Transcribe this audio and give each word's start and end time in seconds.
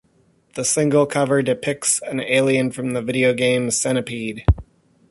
The 0.55 0.65
single 0.65 1.05
cover 1.05 1.43
depicts 1.43 2.01
an 2.01 2.21
alien 2.21 2.71
from 2.71 2.93
the 2.93 3.03
video 3.03 3.33
game 3.35 3.69
"Centipede". 3.69 4.43